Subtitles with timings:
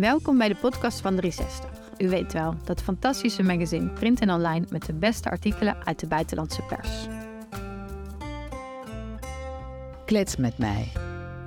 [0.00, 1.70] Welkom bij de podcast van 360.
[1.98, 6.06] U weet wel, dat fantastische magazine print en online met de beste artikelen uit de
[6.06, 7.06] buitenlandse pers.
[10.04, 10.92] Klets met mij.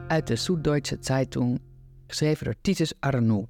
[0.07, 1.61] Uit de Süddeutsche Zeitung,
[2.07, 3.49] geschreven door Titus Arnoux.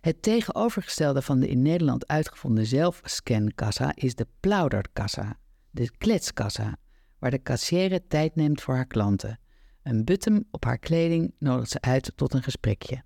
[0.00, 5.38] Het tegenovergestelde van de in Nederland uitgevonden zelfscankassa is de plauderkassa,
[5.70, 6.76] de kletskassa,
[7.18, 9.38] waar de kassière tijd neemt voor haar klanten.
[9.82, 13.02] Een button op haar kleding nodigt ze uit tot een gesprekje.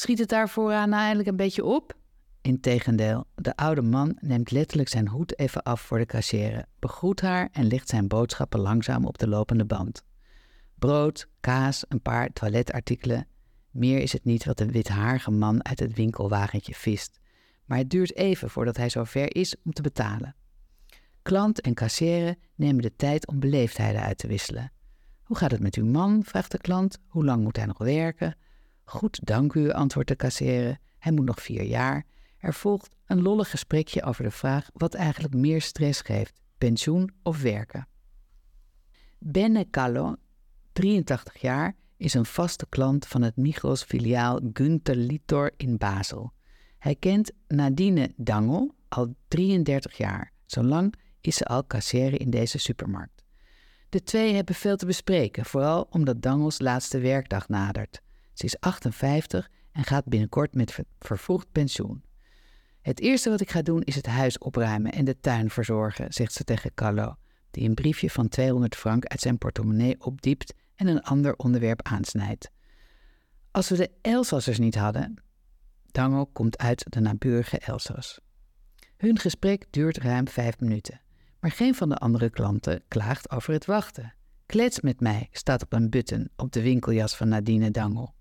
[0.00, 1.96] Schiet het daar vooraan nou eindelijk een beetje op?
[2.40, 7.48] Integendeel, de oude man neemt letterlijk zijn hoed even af voor de kassière, begroet haar
[7.52, 10.04] en legt zijn boodschappen langzaam op de lopende band.
[10.74, 13.26] Brood, kaas, een paar toiletartikelen.
[13.70, 17.18] Meer is het niet wat de withaarige man uit het winkelwagentje vist.
[17.64, 20.34] Maar het duurt even voordat hij zover is om te betalen.
[21.22, 24.72] Klant en kassière nemen de tijd om beleefdheden uit te wisselen.
[25.22, 26.24] Hoe gaat het met uw man?
[26.24, 26.98] vraagt de klant.
[27.06, 28.36] Hoe lang moet hij nog werken?
[28.90, 30.78] Goed, dank u, antwoordt de kassière.
[30.98, 32.06] Hij moet nog vier jaar.
[32.38, 37.42] Er volgt een lollig gesprekje over de vraag wat eigenlijk meer stress geeft: pensioen of
[37.42, 37.88] werken.
[39.18, 40.14] Benne Callo,
[40.72, 46.32] 83 jaar, is een vaste klant van het Migros filiaal Günther Litor in Basel.
[46.78, 50.32] Hij kent Nadine Dangel al 33 jaar.
[50.46, 53.24] Zo lang is ze al kassière in deze supermarkt.
[53.88, 58.00] De twee hebben veel te bespreken, vooral omdat Dangels laatste werkdag nadert.
[58.40, 62.02] Ze is 58 en gaat binnenkort met vervroegd pensioen.
[62.80, 66.32] Het eerste wat ik ga doen is het huis opruimen en de tuin verzorgen, zegt
[66.32, 67.16] ze tegen Carlo,
[67.50, 72.50] die een briefje van 200 frank uit zijn portemonnee opdiept en een ander onderwerp aansnijdt.
[73.50, 75.22] Als we de Elsassers niet hadden.
[75.86, 78.20] Dangel komt uit de naburige Elsass.
[78.96, 81.00] Hun gesprek duurt ruim vijf minuten,
[81.40, 84.14] maar geen van de andere klanten klaagt over het wachten.
[84.46, 88.18] Klets met mij staat op een button op de winkeljas van Nadine Dangel.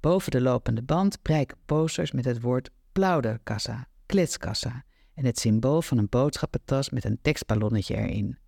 [0.00, 4.84] Boven de lopende band prijken posters met het woord plauderkassa, kletskassa
[5.14, 8.38] en het symbool van een boodschappentas met een tekstballonnetje erin.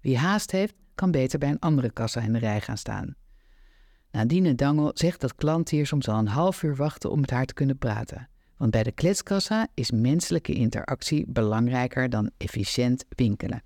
[0.00, 3.14] Wie haast heeft, kan beter bij een andere kassa in de rij gaan staan.
[4.10, 7.46] Nadine Dangel zegt dat klanten hier soms al een half uur wachten om met haar
[7.46, 8.28] te kunnen praten.
[8.56, 13.62] Want bij de kletskassa is menselijke interactie belangrijker dan efficiënt winkelen.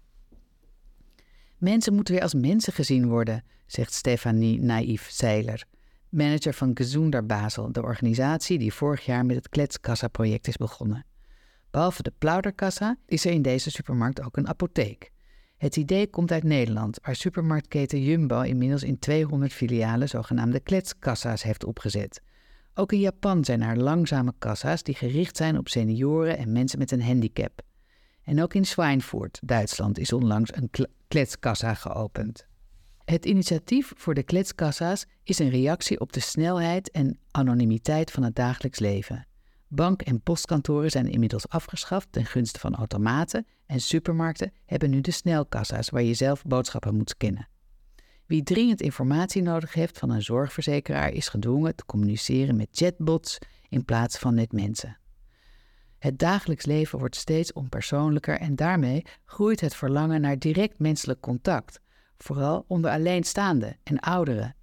[1.56, 5.64] Mensen moeten weer als mensen gezien worden, zegt Stefanie Naïef Zeiler,
[6.10, 11.04] manager van Gezonder Basel, de organisatie die vorig jaar met het Kletskassa-project is begonnen.
[11.70, 15.10] Behalve de Plauderkassa is er in deze supermarkt ook een apotheek.
[15.56, 21.64] Het idee komt uit Nederland, waar supermarktketen Jumbo inmiddels in 200 filialen zogenaamde kletskassa's heeft
[21.64, 22.22] opgezet.
[22.74, 26.90] Ook in Japan zijn er langzame kassa's die gericht zijn op senioren en mensen met
[26.90, 27.62] een handicap.
[28.22, 30.70] En ook in Schweinfurt, Duitsland, is onlangs een
[31.08, 32.46] kletskassa geopend.
[33.08, 38.34] Het initiatief voor de kletskassa's is een reactie op de snelheid en anonimiteit van het
[38.34, 39.26] dagelijks leven.
[39.68, 45.10] Bank- en postkantoren zijn inmiddels afgeschaft ten gunste van automaten en supermarkten hebben nu de
[45.10, 47.48] snelkassa's waar je zelf boodschappen moet scannen.
[48.26, 53.38] Wie dringend informatie nodig heeft van een zorgverzekeraar is gedwongen te communiceren met chatbots
[53.68, 54.98] in plaats van met mensen.
[55.98, 61.80] Het dagelijks leven wordt steeds onpersoonlijker en daarmee groeit het verlangen naar direct menselijk contact,
[62.18, 64.56] vooral onder alleenstaanden en ouderen.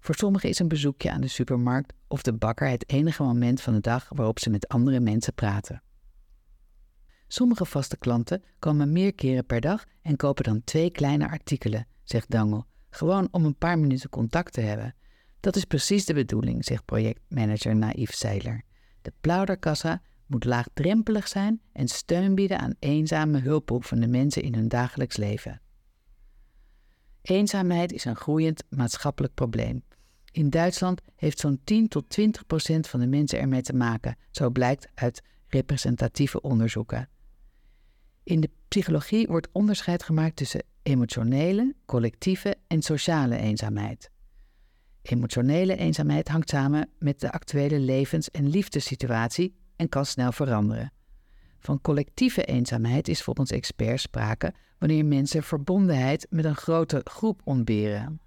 [0.00, 3.74] Voor sommigen is een bezoekje aan de supermarkt of de bakker het enige moment van
[3.74, 5.82] de dag waarop ze met andere mensen praten.
[7.26, 12.30] Sommige vaste klanten komen meer keren per dag en kopen dan twee kleine artikelen, zegt
[12.30, 14.94] Dangel, gewoon om een paar minuten contact te hebben.
[15.40, 18.62] Dat is precies de bedoeling, zegt projectmanager Naïef Seiler.
[19.02, 25.16] De plauderkassa moet laagdrempelig zijn en steun bieden aan eenzame hulpbehoevende mensen in hun dagelijks
[25.16, 25.60] leven.
[27.28, 29.82] Eenzaamheid is een groeiend maatschappelijk probleem.
[30.32, 34.50] In Duitsland heeft zo'n 10 tot 20 procent van de mensen ermee te maken, zo
[34.50, 37.08] blijkt uit representatieve onderzoeken.
[38.22, 44.10] In de psychologie wordt onderscheid gemaakt tussen emotionele, collectieve en sociale eenzaamheid.
[45.02, 50.92] Emotionele eenzaamheid hangt samen met de actuele levens- en liefdessituatie en kan snel veranderen.
[51.58, 58.20] Van collectieve eenzaamheid is volgens experts sprake wanneer mensen verbondenheid met een grote groep ontberen.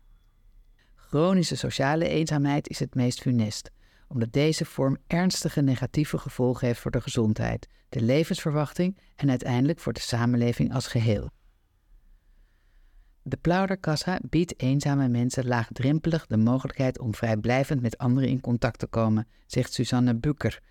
[0.96, 3.72] Chronische sociale eenzaamheid is het meest funest,
[4.08, 9.94] omdat deze vorm ernstige negatieve gevolgen heeft voor de gezondheid, de levensverwachting en uiteindelijk voor
[9.94, 11.30] de samenleving als geheel.
[13.24, 18.88] De Plauderkassa biedt eenzame mensen laagdrempelig de mogelijkheid om vrijblijvend met anderen in contact te
[18.88, 20.62] komen, zegt Susanne Bukker,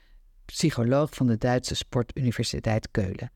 [0.51, 3.33] psycholoog van de Duitse Sportuniversiteit Keulen.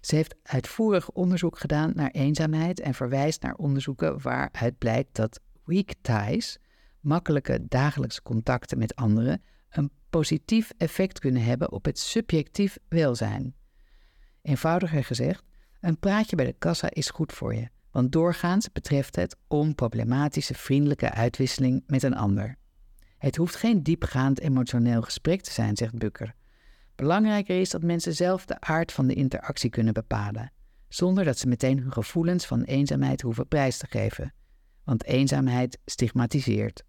[0.00, 5.92] Ze heeft uitvoerig onderzoek gedaan naar eenzaamheid en verwijst naar onderzoeken waaruit blijkt dat weak
[6.00, 6.58] ties,
[7.00, 13.54] makkelijke dagelijkse contacten met anderen een positief effect kunnen hebben op het subjectief welzijn.
[14.42, 15.44] Eenvoudiger gezegd,
[15.80, 21.10] een praatje bij de kassa is goed voor je, want doorgaans betreft het onproblematische vriendelijke
[21.10, 22.56] uitwisseling met een ander.
[23.18, 26.34] Het hoeft geen diepgaand emotioneel gesprek te zijn, zegt Bukker.
[26.94, 30.52] Belangrijker is dat mensen zelf de aard van de interactie kunnen bepalen,
[30.88, 34.34] zonder dat ze meteen hun gevoelens van eenzaamheid hoeven prijs te geven,
[34.84, 36.84] want eenzaamheid stigmatiseert.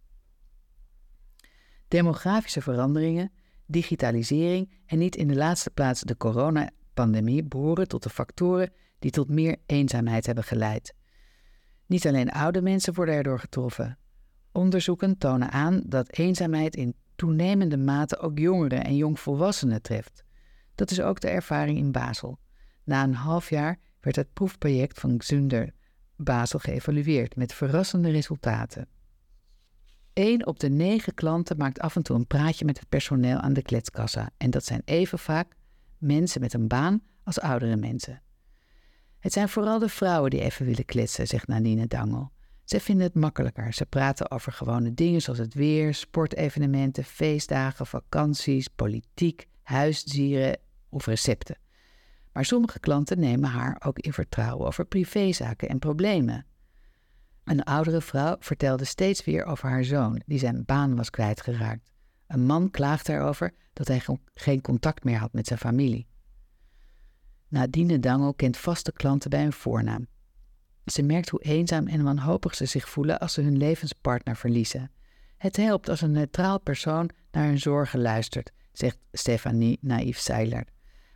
[1.87, 3.31] Demografische veranderingen,
[3.65, 9.29] digitalisering en niet in de laatste plaats de coronapandemie behoren tot de factoren die tot
[9.29, 10.93] meer eenzaamheid hebben geleid.
[11.85, 13.97] Niet alleen oude mensen worden erdoor getroffen.
[14.51, 20.23] Onderzoeken tonen aan dat eenzaamheid in toenemende mate ook jongeren en jongvolwassenen treft.
[20.75, 22.39] Dat is ook de ervaring in Basel.
[22.83, 25.73] Na een half jaar werd het proefproject van Xunder
[26.15, 28.87] Basel geëvalueerd met verrassende resultaten.
[30.13, 33.53] Eén op de negen klanten maakt af en toe een praatje met het personeel aan
[33.53, 34.29] de kletskassa.
[34.37, 35.55] En dat zijn even vaak
[35.97, 38.21] mensen met een baan als oudere mensen.
[39.19, 42.31] Het zijn vooral de vrouwen die even willen kletsen, zegt Nadine Dangel.
[42.69, 43.73] Ze vinden het makkelijker.
[43.73, 50.57] Ze praten over gewone dingen zoals het weer, sportevenementen, feestdagen, vakanties, politiek, huisdieren
[50.89, 51.57] of recepten.
[52.33, 56.45] Maar sommige klanten nemen haar ook in vertrouwen over privézaken en problemen.
[57.43, 61.91] Een oudere vrouw vertelde steeds weer over haar zoon, die zijn baan was kwijtgeraakt.
[62.27, 64.01] Een man klaagde erover dat hij
[64.33, 66.07] geen contact meer had met zijn familie.
[67.47, 70.07] Nadine Dangel kent vaste klanten bij hun voornaam.
[70.85, 74.91] Ze merkt hoe eenzaam en wanhopig ze zich voelen als ze hun levenspartner verliezen.
[75.37, 80.67] Het helpt als een neutraal persoon naar hun zorgen luistert, zegt Stefanie Naïef Seiler.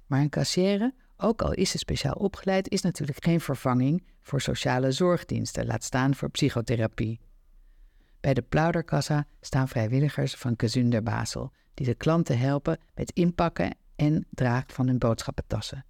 [0.07, 4.92] Maar een kassière, ook al is ze speciaal opgeleid, is natuurlijk geen vervanging voor sociale
[4.92, 7.19] zorgdiensten, laat staan voor psychotherapie.
[8.19, 14.27] Bij de Plauderkassa staan vrijwilligers van Kezunder Basel, die de klanten helpen met inpakken en
[14.30, 15.86] dragen van hun boodschappentassen.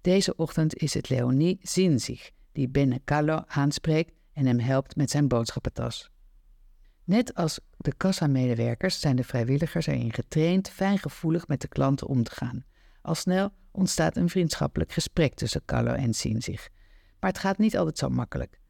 [0.00, 5.28] Deze ochtend is het Leonie Zinzig die Benne Callo aanspreekt en hem helpt met zijn
[5.28, 6.10] boodschappentas.
[7.04, 12.30] Net als de kassamedewerkers zijn de vrijwilligers erin getraind fijngevoelig met de klanten om te
[12.30, 12.64] gaan.
[13.02, 16.68] Al snel ontstaat een vriendschappelijk gesprek tussen Carlo en Sinzig.
[17.20, 18.60] Maar het gaat niet altijd zo makkelijk.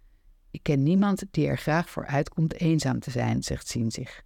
[0.51, 4.23] Ik ken niemand die er graag voor uitkomt eenzaam te zijn, zegt Sinzig.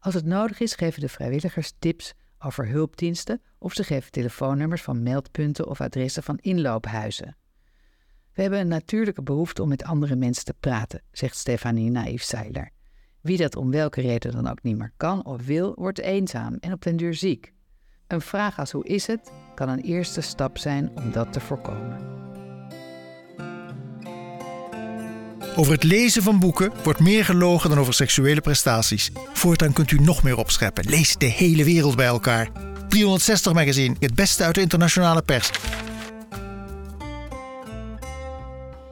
[0.00, 5.02] Als het nodig is, geven de vrijwilligers tips over hulpdiensten of ze geven telefoonnummers van
[5.02, 7.36] meldpunten of adressen van inloophuizen.
[8.38, 12.70] We hebben een natuurlijke behoefte om met andere mensen te praten, zegt Stefanie Naïef Seiler.
[13.20, 16.72] Wie dat om welke reden dan ook niet meer kan of wil, wordt eenzaam en
[16.72, 17.52] op den duur ziek.
[18.06, 21.98] Een vraag als hoe is het kan een eerste stap zijn om dat te voorkomen.
[25.56, 29.10] Over het lezen van boeken wordt meer gelogen dan over seksuele prestaties.
[29.32, 30.88] Voortaan kunt u nog meer opscheppen.
[30.88, 32.50] Lees de hele wereld bij elkaar.
[32.88, 35.50] 360 Magazine, het beste uit de internationale pers.